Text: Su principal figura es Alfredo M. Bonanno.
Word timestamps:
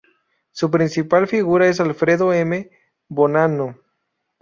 Su 0.49 0.71
principal 0.71 1.27
figura 1.27 1.69
es 1.69 1.79
Alfredo 1.79 2.33
M. 2.33 2.71
Bonanno. 3.07 3.77